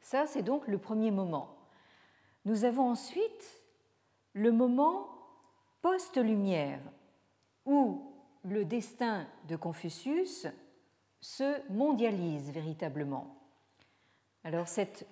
[0.00, 1.56] Ça, c'est donc le premier moment.
[2.44, 3.62] Nous avons ensuite
[4.34, 5.08] le moment
[5.82, 6.80] post-lumière,
[7.64, 8.12] où
[8.44, 10.46] le destin de Confucius
[11.20, 13.36] se mondialise véritablement.
[14.44, 15.06] Alors cette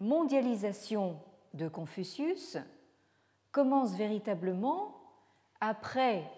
[0.00, 1.18] mondialisation
[1.54, 2.58] de Confucius
[3.50, 5.00] commence véritablement
[5.60, 6.30] après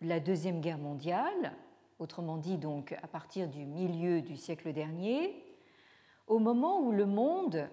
[0.00, 1.52] la Deuxième Guerre mondiale,
[1.98, 5.44] autrement dit donc à partir du milieu du siècle dernier,
[6.28, 7.68] au moment où le monde,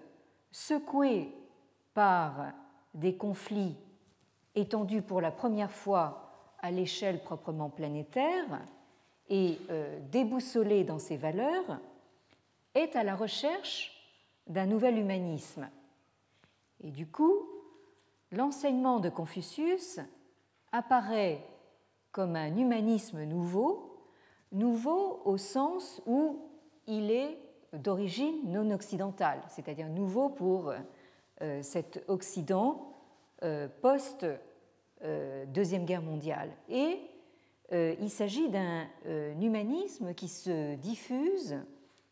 [0.50, 1.32] secoué
[1.94, 2.52] par
[2.94, 3.76] des conflits
[4.56, 8.60] étendus pour la première fois à l'échelle proprement planétaire
[9.28, 11.78] et euh, déboussolé dans ses valeurs,
[12.74, 13.92] est à la recherche
[14.46, 15.68] d'un nouvel humanisme.
[16.80, 17.34] Et du coup,
[18.32, 20.00] l'enseignement de Confucius
[20.72, 21.40] apparaît
[22.12, 24.04] comme un humanisme nouveau,
[24.52, 26.40] nouveau au sens où
[26.86, 27.38] il est
[27.72, 30.72] d'origine non occidentale, c'est-à-dire nouveau pour
[31.42, 32.95] euh, cet Occident
[33.82, 36.50] post-Deuxième euh, Guerre mondiale.
[36.68, 36.98] Et
[37.72, 38.86] il s'agit d'un
[39.40, 41.56] humanisme qui se diffuse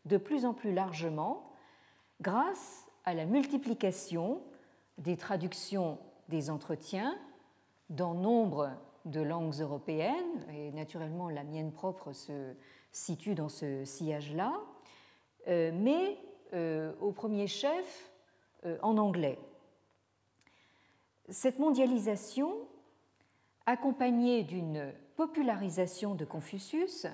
[0.03, 1.49] de plus en plus largement
[2.19, 4.41] grâce à la multiplication
[4.97, 7.17] des traductions des entretiens
[7.89, 8.71] dans nombre
[9.05, 12.53] de langues européennes, et naturellement la mienne propre se
[12.91, 14.53] situe dans ce sillage-là,
[15.47, 16.17] euh, mais
[16.53, 18.11] euh, au premier chef
[18.65, 19.37] euh, en anglais.
[21.29, 22.53] Cette mondialisation,
[23.65, 27.07] accompagnée d'une popularisation de Confucius,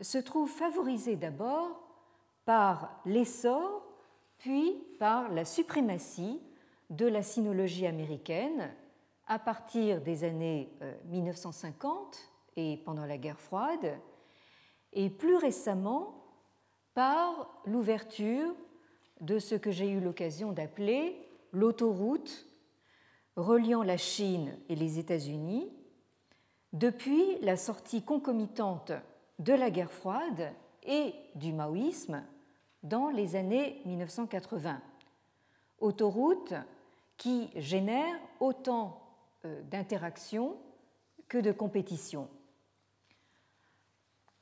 [0.00, 1.80] se trouve favorisée d'abord
[2.44, 3.82] par l'essor
[4.38, 6.40] puis par la suprématie
[6.90, 8.70] de la sinologie américaine
[9.26, 10.70] à partir des années
[11.06, 13.98] 1950 euh, et pendant la guerre froide,
[14.92, 16.22] et plus récemment
[16.92, 18.54] par l'ouverture
[19.20, 22.46] de ce que j'ai eu l'occasion d'appeler l'autoroute
[23.36, 25.68] reliant la Chine et les États-Unis
[26.72, 28.92] depuis la sortie concomitante
[29.38, 32.22] de la guerre froide et du maoïsme
[32.82, 34.80] dans les années 1980.
[35.80, 36.54] Autoroute
[37.16, 39.00] qui génère autant
[39.44, 40.56] euh, d'interactions
[41.28, 42.28] que de compétitions.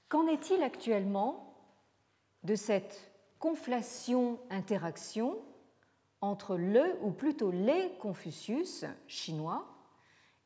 [0.08, 1.54] Qu'en est-il actuellement
[2.42, 5.38] de cette conflation-interaction
[6.22, 9.66] entre le, ou plutôt les Confucius chinois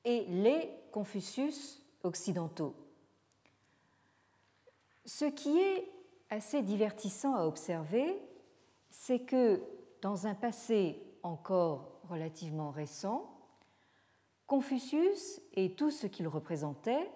[0.04, 2.74] et les Confucius occidentaux.
[5.04, 5.88] Ce qui est
[6.30, 8.20] assez divertissant à observer,
[8.90, 9.62] c'est que
[10.02, 13.32] dans un passé encore relativement récent,
[14.46, 17.10] Confucius et tout ce qu'il représentait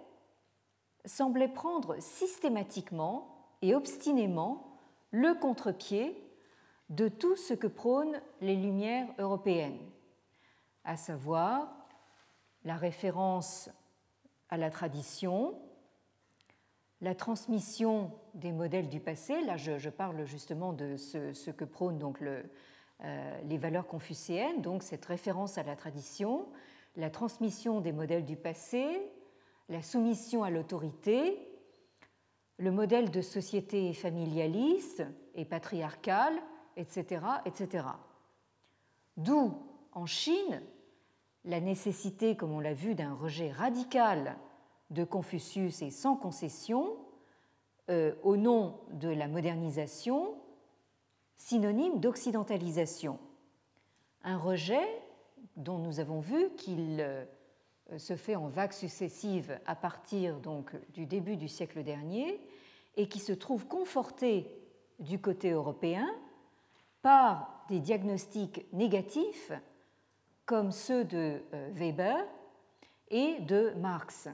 [1.04, 4.78] semblaient prendre systématiquement et obstinément
[5.12, 6.29] le contre-pied
[6.90, 9.78] de tout ce que prônent les Lumières européennes,
[10.84, 11.72] à savoir
[12.64, 13.70] la référence
[14.48, 15.54] à la tradition,
[17.00, 22.20] la transmission des modèles du passé, là je, parle justement de ce, que prônent donc
[22.20, 22.44] le,
[23.04, 26.48] euh, les valeurs confucéennes, donc cette référence à la tradition,
[26.96, 29.00] la transmission des modèles du passé,
[29.68, 31.38] la soumission à l'autorité,
[32.58, 35.04] le modèle de société familialiste
[35.36, 36.34] et patriarcale,
[36.76, 37.24] etc.
[39.16, 39.54] D'où,
[39.92, 40.62] en Chine,
[41.44, 44.36] la nécessité, comme on l'a vu, d'un rejet radical
[44.90, 46.96] de Confucius et sans concession,
[47.90, 50.34] euh, au nom de la modernisation,
[51.36, 53.18] synonyme d'occidentalisation.
[54.22, 54.86] Un rejet
[55.56, 57.24] dont nous avons vu qu'il euh,
[57.98, 62.40] se fait en vagues successives à partir donc du début du siècle dernier
[62.96, 64.46] et qui se trouve conforté
[64.98, 66.06] du côté européen
[67.02, 69.52] par des diagnostics négatifs
[70.46, 72.24] comme ceux de euh, Weber
[73.08, 74.28] et de Marx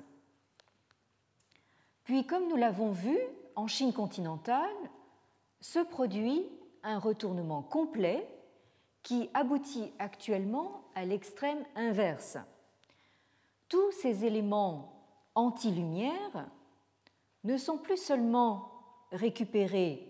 [2.05, 3.19] Puis, comme nous l'avons vu,
[3.55, 4.75] en Chine continentale,
[5.61, 6.47] se produit
[6.83, 8.27] un retournement complet
[9.03, 12.39] qui aboutit actuellement à l'extrême inverse.
[13.69, 14.97] Tous ces éléments
[15.35, 16.49] anti-lumière
[17.45, 18.71] ne sont plus seulement
[19.13, 20.06] récupérés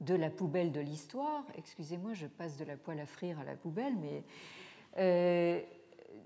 [0.00, 3.56] de la poubelle de l'histoire, excusez-moi, je passe de la poêle à frire à la
[3.56, 4.24] poubelle, mais
[4.98, 5.60] euh,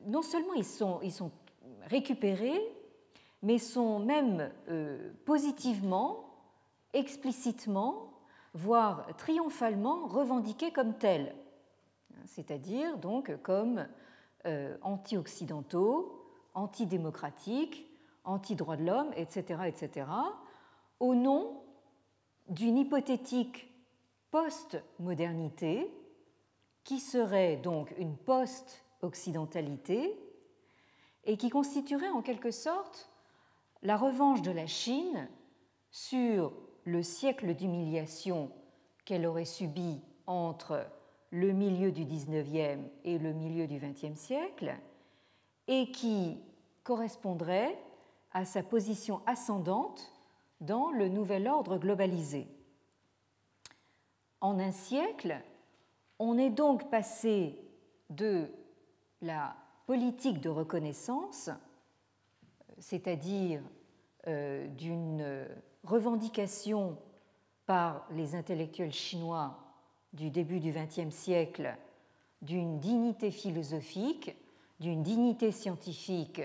[0.06, 1.00] non seulement ils sont,
[1.82, 2.60] récupérés,
[3.42, 6.24] mais sont même euh, positivement,
[6.92, 8.12] explicitement,
[8.54, 11.34] voire triomphalement revendiqués comme tels,
[12.26, 13.86] c'est-à-dire donc comme
[14.46, 17.86] euh, anti-occidentaux, antidémocratiques,
[18.24, 20.06] anti-droits de l'homme, etc., etc.,
[20.98, 21.62] au nom
[22.51, 23.68] d'une hypothétique
[24.30, 25.92] post-modernité
[26.84, 30.18] qui serait donc une post-occidentalité
[31.24, 33.11] et qui constituerait en quelque sorte
[33.82, 35.28] la revanche de la Chine
[35.90, 36.53] sur
[36.84, 38.51] le siècle d'humiliation
[39.05, 40.86] qu'elle aurait subi entre
[41.30, 44.74] le milieu du XIXe et le milieu du XXe siècle,
[45.68, 46.38] et qui
[46.82, 47.78] correspondrait
[48.32, 50.12] à sa position ascendante
[50.61, 52.48] dans le nouvel ordre globalisé.
[54.40, 55.40] En un siècle,
[56.18, 57.58] on est donc passé
[58.08, 58.48] de
[59.22, 59.56] la
[59.86, 61.50] politique de reconnaissance,
[62.78, 63.62] c'est-à-dire
[64.26, 65.46] euh, d'une
[65.84, 66.96] revendication
[67.66, 69.58] par les intellectuels chinois
[70.12, 71.76] du début du XXe siècle
[72.42, 74.36] d'une dignité philosophique,
[74.80, 76.42] d'une dignité scientifique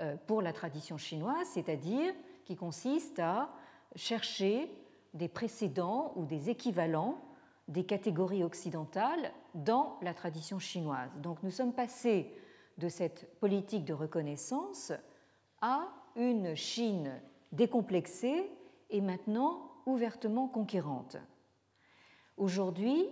[0.00, 2.12] euh, pour la tradition chinoise, c'est-à-dire
[2.50, 3.48] qui consiste à
[3.94, 4.68] chercher
[5.14, 7.16] des précédents ou des équivalents
[7.68, 11.12] des catégories occidentales dans la tradition chinoise.
[11.18, 12.34] Donc nous sommes passés
[12.78, 14.90] de cette politique de reconnaissance
[15.60, 15.86] à
[16.16, 17.22] une Chine
[17.52, 18.50] décomplexée
[18.90, 21.18] et maintenant ouvertement conquérante.
[22.36, 23.06] Aujourd'hui,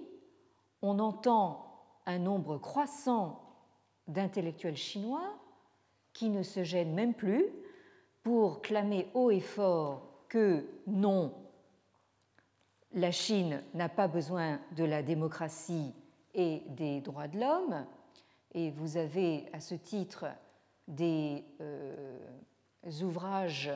[0.83, 3.41] on entend un nombre croissant
[4.09, 5.33] d'intellectuels chinois
[6.13, 7.45] qui ne se gênent même plus
[8.29, 11.33] pour clamer haut et fort que non,
[12.93, 15.95] la Chine n'a pas besoin de la démocratie
[16.35, 17.87] et des droits de l'homme,
[18.53, 20.27] et vous avez à ce titre
[20.87, 22.29] des euh,
[23.01, 23.71] ouvrages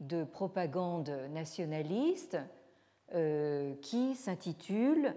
[0.00, 2.36] de propagande nationaliste
[3.14, 5.14] euh, qui s'intitulent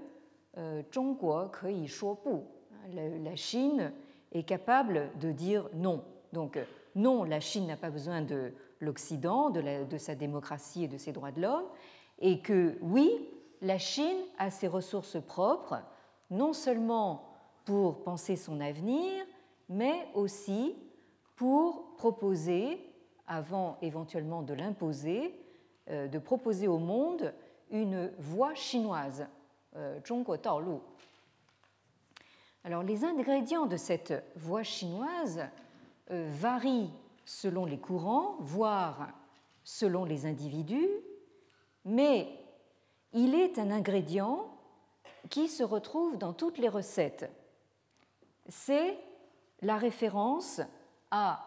[0.57, 2.39] euh, Zhongguo Kei Shuobu.
[2.93, 3.91] La Chine
[4.31, 6.05] est capable de dire non.
[6.31, 6.57] Donc,
[6.95, 11.31] non, la Chine n'a pas besoin de l'Occident, de, sa démocratie et de ses droits
[11.31, 11.65] de l'homme,
[12.19, 13.11] et que oui,
[13.61, 15.81] la Chine a ses ressources propres,
[16.29, 17.23] non seulement
[17.65, 19.25] pour penser son avenir,
[19.69, 20.75] mais aussi
[21.35, 22.79] pour proposer,
[23.27, 25.39] avant éventuellement de l'imposer,
[25.89, 27.33] euh, de proposer au monde
[27.71, 29.27] une voie chinoise,
[29.75, 29.99] euh.
[32.63, 35.41] Alors les ingrédients de cette voie chinoise
[36.11, 36.91] euh, varient
[37.27, 39.09] selon les courants, voire
[39.65, 40.89] selon les individus,
[41.83, 42.29] mais
[43.11, 44.47] il est un ingrédient
[45.29, 47.29] qui se retrouve dans toutes les recettes.
[48.47, 48.97] C'est
[49.61, 50.61] la référence
[51.11, 51.45] à,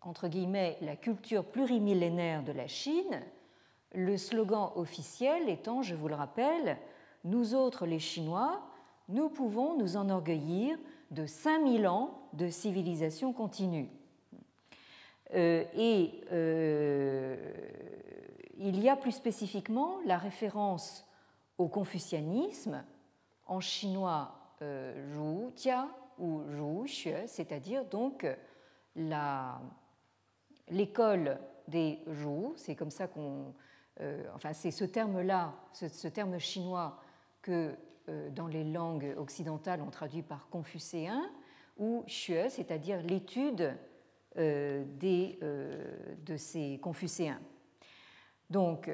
[0.00, 3.20] entre guillemets, la culture plurimillénaire de la Chine,
[3.94, 6.78] le slogan officiel étant, je vous le rappelle,
[7.24, 8.62] Nous autres les Chinois,
[9.10, 10.78] nous pouvons nous enorgueillir
[11.10, 13.90] de 5000 ans de civilisation continue.
[15.34, 17.36] Euh, et euh,
[18.58, 21.06] il y a plus spécifiquement la référence
[21.58, 22.84] au confucianisme,
[23.46, 28.26] en chinois euh, Tia ou Zhu Xue, c'est-à-dire donc
[30.68, 33.54] l'école des Zhu, c'est comme ça qu'on.
[34.34, 36.98] Enfin, c'est ce terme-là, ce, terme chinois
[37.40, 37.74] que
[38.30, 41.22] dans les langues occidentales on traduit par confucéen,
[41.78, 43.76] ou Xue, c'est-à-dire l'étude
[44.36, 45.38] des,
[46.24, 47.40] de ces confucéens.
[48.50, 48.90] Donc,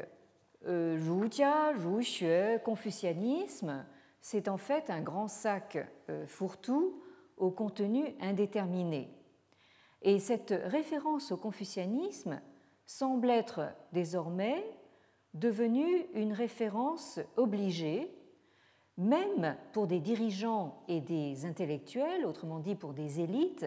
[0.65, 3.85] Rujia, euh, Xue, confucianisme,
[4.21, 5.79] c'est en fait un grand sac
[6.11, 7.01] euh, fourre-tout
[7.37, 9.09] au contenu indéterminé.
[10.03, 12.41] Et cette référence au confucianisme
[12.87, 14.65] semble être désormais
[15.35, 18.11] devenue une référence obligée,
[18.97, 23.67] même pour des dirigeants et des intellectuels, autrement dit pour des élites,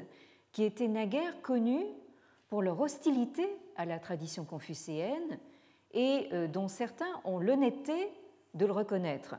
[0.52, 1.86] qui étaient naguère connus
[2.50, 5.40] pour leur hostilité à la tradition confucéenne
[5.94, 8.12] et euh, dont certains ont l'honnêteté
[8.54, 9.38] de le reconnaître,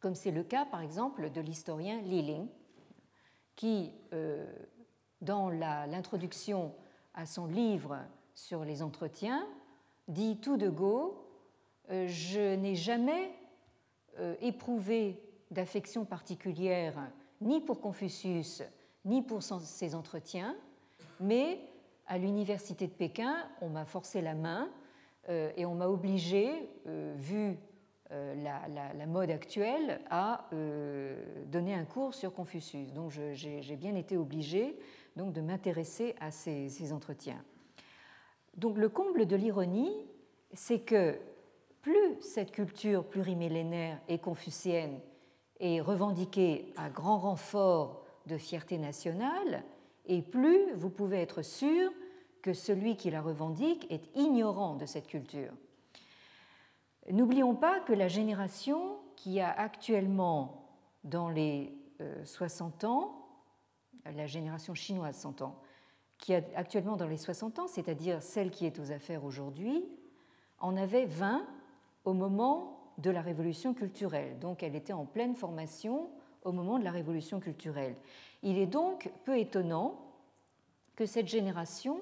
[0.00, 2.48] comme c'est le cas par exemple de l'historien Li Ling,
[3.54, 4.44] qui, euh,
[5.20, 6.74] dans l'introduction
[7.14, 7.96] à son livre
[8.34, 9.46] sur les entretiens,
[10.08, 11.24] dit tout de go,
[11.90, 13.32] euh, je n'ai jamais
[14.40, 17.10] éprouvé d'affection particulière
[17.42, 18.62] ni pour Confucius,
[19.06, 20.54] ni pour ses entretiens,
[21.20, 21.58] mais
[22.06, 24.68] à l'université de Pékin, on m'a forcé la main
[25.30, 26.68] euh, et on m'a obligé,
[27.16, 27.58] vu
[28.10, 30.48] la, mode actuelle, à
[31.46, 32.92] donner un cours sur Confucius.
[32.92, 34.78] Donc j'ai bien été obligé
[35.16, 37.42] donc, de m'intéresser à ces, ces entretiens.
[38.56, 40.06] Donc le comble de l'ironie,
[40.52, 41.18] c'est que
[41.82, 45.00] plus cette culture plurimillénaire et confucienne
[45.60, 49.64] est revendiquée à grand renfort de fierté nationale,
[50.06, 51.92] et plus vous pouvez être sûr
[52.42, 55.52] que celui qui la revendique est ignorant de cette culture.
[57.10, 60.68] N'oublions pas que la génération qui a actuellement
[61.04, 61.72] dans les
[62.24, 63.28] 60 euh, ans,
[64.04, 65.60] la génération chinoise 100 ans,
[66.18, 69.84] qui a actuellement dans les 60 ans, c'est-à-dire celle qui est aux affaires aujourd'hui,
[70.58, 71.46] en avait 20
[72.04, 74.38] au moment de la révolution culturelle.
[74.38, 76.10] Donc elle était en pleine formation
[76.46, 77.96] au moment de la révolution culturelle.
[78.42, 80.00] Il est donc peu étonnant
[80.94, 82.00] que cette génération,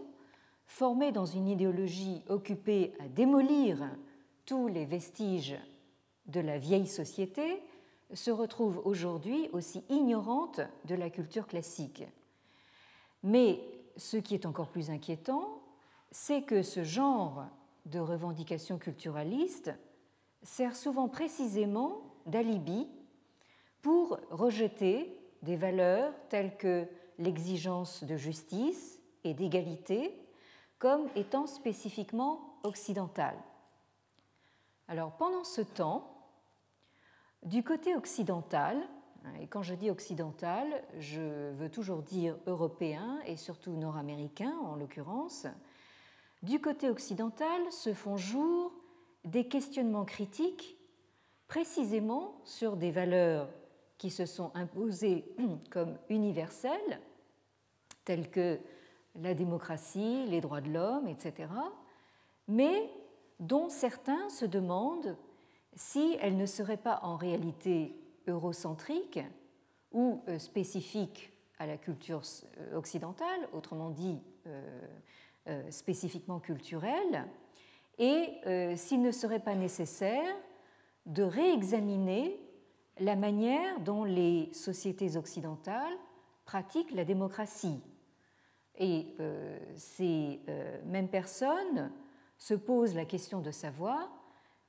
[0.67, 3.79] formée dans une idéologie occupée à démolir
[4.47, 5.57] tous les vestiges
[6.27, 7.63] de la vieille société,
[8.13, 12.05] se retrouve aujourd'hui aussi ignorante de la culture classique.
[13.23, 13.61] Mais
[13.97, 15.63] ce qui est encore plus inquiétant,
[16.11, 17.47] c'est que ce genre
[17.87, 19.73] de revendication culturaliste
[20.43, 22.87] sert souvent précisément d'alibi
[23.85, 30.18] pour rejeter des valeurs telles que l'exigence de justice et d'égalité
[30.78, 33.37] comme étant spécifiquement occidentales.
[34.89, 36.11] Alors pendant ce temps,
[37.43, 38.78] du côté occidental,
[39.39, 40.66] et quand je dis occidental,
[40.99, 45.47] je veux toujours dire européen et surtout nord-américain en l'occurrence,
[46.43, 48.72] du côté occidental se font jour
[49.26, 50.78] des questionnements critiques
[51.49, 53.51] précisément sur des valeurs
[53.99, 55.25] qui se sont imposées
[55.71, 57.01] comme universelles,
[58.05, 58.59] telles que
[59.17, 61.49] la démocratie, les droits de l'homme, etc.,
[62.49, 62.91] mais
[63.41, 65.17] dont certains se demandent
[65.77, 69.21] si elles ne seraient pas en réalité eurocentriques
[69.93, 72.23] ou euh, spécifiques à la culture
[72.59, 77.27] euh, occidentale, autrement dit euh, spécifiquement culturelles,
[77.99, 80.35] et s'il ne serait pas nécessaire
[81.07, 82.41] de réexaminer
[82.99, 85.97] la manière dont les sociétés occidentales
[86.45, 87.83] pratiquent la démocratie.
[88.77, 91.93] Et euh, ces euh, mêmes personnes
[92.39, 94.11] se posent la question de savoir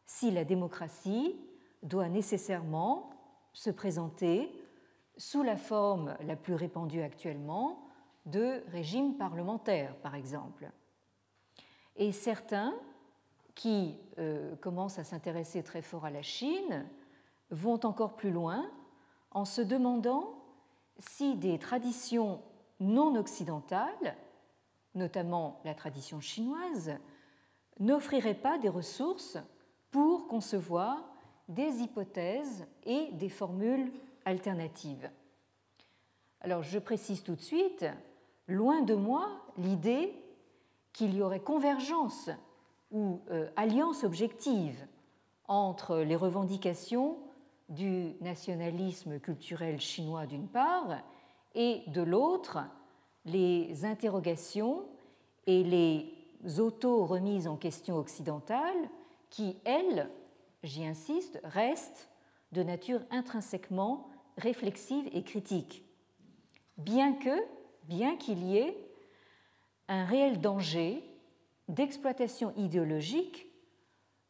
[0.06, 1.36] si la démocratie
[1.82, 3.10] doit nécessairement
[3.54, 4.52] se présenter
[5.18, 7.88] sous la forme la plus répandue actuellement
[8.26, 10.70] de régime parlementaire, par exemple.
[11.96, 12.76] Et certains
[13.54, 16.86] qui euh, commencent à s'intéresser très fort à la Chine
[17.52, 18.70] vont encore plus loin
[19.32, 20.36] en se demandant
[21.00, 22.41] si des traditions
[22.80, 24.16] non occidentales,
[24.93, 26.93] notamment la tradition chinoise,
[27.80, 29.38] n'offriraient pas des ressources
[29.91, 31.04] pour concevoir
[31.48, 33.91] des hypothèses et des formules
[34.26, 35.10] alternatives.
[36.41, 37.86] Alors je précise tout de suite,
[38.48, 39.28] loin de moi
[39.58, 40.14] l'idée
[40.93, 42.30] qu'il y aurait convergence
[42.91, 44.88] ou euh, alliance objective
[45.48, 47.18] entre les revendications
[47.70, 50.97] du nationalisme culturel chinois d'une part
[51.55, 52.59] et de l'autre
[53.26, 54.86] les interrogations
[55.47, 58.89] et les auto-remises en question occidentales
[59.30, 60.09] qui, elles,
[60.63, 62.09] j'y insiste, restent
[62.51, 65.84] de nature intrinsèquement réflexive et critique,
[66.78, 67.43] bien que,
[67.84, 68.78] bien qu'il y ait
[69.88, 71.03] un réel danger
[71.68, 73.47] d'exploitation idéologique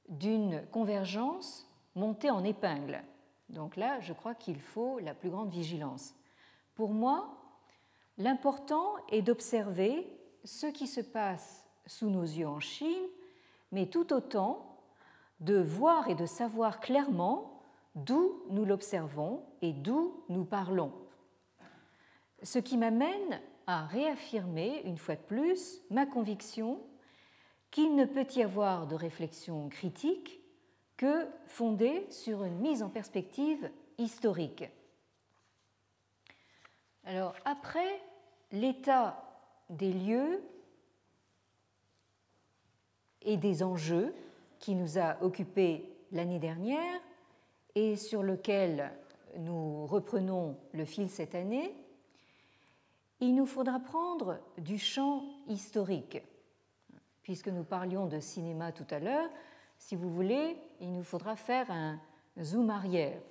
[0.09, 3.03] d'une convergence montée en épingle.
[3.49, 6.15] Donc là, je crois qu'il faut la plus grande vigilance.
[6.73, 7.37] Pour moi,
[8.17, 10.07] l'important est d'observer
[10.43, 13.07] ce qui se passe sous nos yeux en Chine,
[13.71, 14.79] mais tout autant
[15.39, 17.61] de voir et de savoir clairement
[17.95, 20.93] d'où nous l'observons et d'où nous parlons.
[22.43, 26.79] Ce qui m'amène à réaffirmer une fois de plus ma conviction
[27.71, 30.39] qu'il ne peut y avoir de réflexion critique
[30.97, 34.65] que fondée sur une mise en perspective historique.
[37.03, 38.01] Alors après
[38.51, 39.21] l'état
[39.69, 40.41] des lieux
[43.21, 44.13] et des enjeux
[44.59, 47.01] qui nous a occupés l'année dernière
[47.75, 48.91] et sur lequel
[49.37, 51.75] nous reprenons le fil cette année,
[53.19, 56.21] il nous faudra prendre du champ historique
[57.25, 59.29] puisque nous parlions de cinéma tout à l'heure,
[59.77, 61.99] si vous voulez, il nous faudra faire un
[62.41, 63.21] zoom arrière,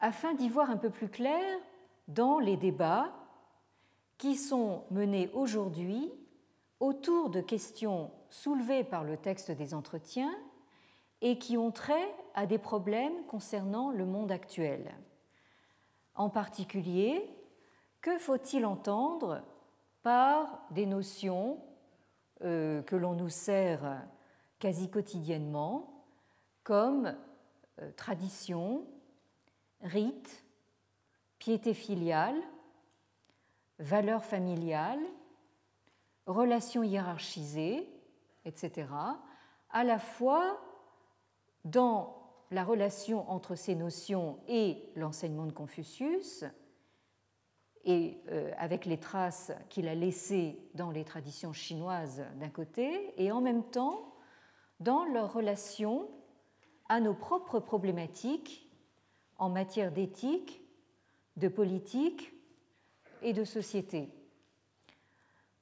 [0.00, 1.58] afin d'y voir un peu plus clair
[2.08, 3.12] dans les débats
[4.18, 6.10] qui sont menés aujourd'hui
[6.80, 10.34] autour de questions soulevées par le texte des entretiens
[11.20, 14.94] et qui ont trait à des problèmes concernant le monde actuel.
[16.14, 17.28] En particulier,
[18.00, 19.42] que faut-il entendre
[20.02, 21.58] par des notions
[22.42, 24.02] euh, que l'on nous sert
[24.60, 26.04] quasi quotidiennement,
[26.62, 27.16] comme
[27.80, 28.86] euh, tradition,
[29.80, 30.44] rite,
[31.38, 32.40] piété filiale,
[33.78, 35.00] valeur familiale,
[36.26, 37.88] relations hiérarchisées,
[38.44, 38.86] etc.,
[39.70, 40.60] à la fois
[41.64, 42.16] dans
[42.50, 46.44] la relation entre ces notions et l'enseignement de Confucius,
[47.84, 53.32] et euh, avec les traces qu'il a laissées dans les traditions chinoises d'un côté, et
[53.32, 54.09] en même temps
[54.80, 56.08] dans leur relation
[56.88, 58.68] à nos propres problématiques
[59.38, 60.62] en matière d'éthique,
[61.36, 62.32] de politique
[63.22, 64.08] et de société.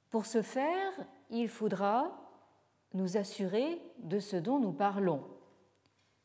[0.09, 0.91] Pour ce faire,
[1.29, 2.11] il faudra
[2.93, 5.23] nous assurer de ce dont nous parlons.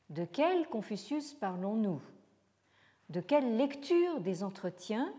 [0.08, 2.00] De quel Confucius parlons-nous?
[3.10, 5.12] De quelle lecture des entretiens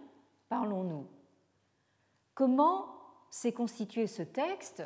[0.49, 1.05] parlons-nous?
[2.33, 2.87] Comment
[3.29, 4.83] s'est constitué ce texte?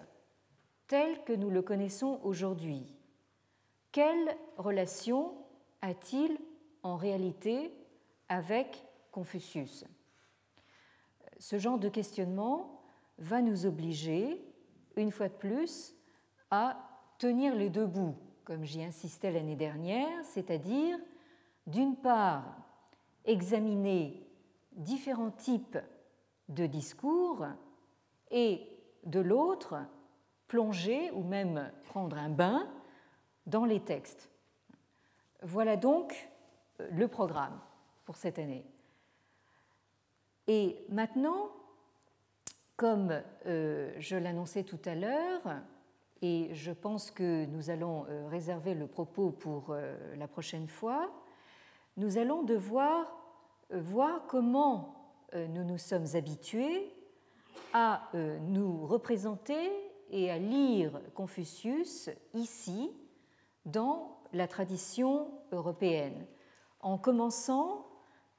[0.90, 2.96] Tel que nous le connaissons aujourd'hui.
[3.92, 5.34] Quelle relation
[5.82, 6.38] a-t-il
[6.84, 7.72] en réalité
[8.28, 9.86] avec Confucius?
[11.38, 12.82] Ce genre de questionnement
[13.20, 14.44] va nous obliger,
[14.96, 15.96] une fois de plus,
[16.50, 16.78] à
[17.20, 20.98] tenir les deux bouts, comme j'y insistais l'année dernière, c'est-à-dire,
[21.68, 22.58] d'une part,
[23.26, 24.28] examiner
[24.72, 25.78] différents types
[26.48, 27.46] de discours
[28.32, 28.68] et
[29.06, 29.76] de l'autre,
[30.50, 32.68] plonger ou même prendre un bain
[33.46, 34.30] dans les textes.
[35.42, 36.30] Voilà donc
[36.92, 37.58] le programme
[38.04, 38.66] pour cette année.
[40.48, 41.52] Et maintenant,
[42.76, 45.42] comme euh, je l'annonçais tout à l'heure,
[46.22, 51.12] et je pense que nous allons euh, réserver le propos pour euh, la prochaine fois,
[51.98, 53.06] nous allons devoir
[53.70, 54.96] voir comment
[55.36, 56.92] nous nous sommes habitués
[57.74, 59.70] à nous représenter
[60.10, 62.92] et à lire Confucius ici,
[63.66, 66.26] dans la tradition européenne,
[66.80, 67.88] en commençant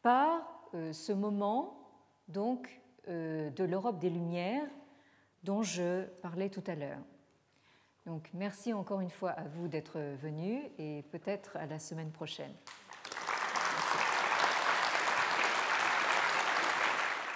[0.02, 1.76] par ce moment
[2.28, 4.68] donc de l'Europe des Lumières
[5.42, 7.02] dont je parlais tout à l'heure.
[8.06, 12.52] Donc merci encore une fois à vous d'être venus et peut-être à la semaine prochaine.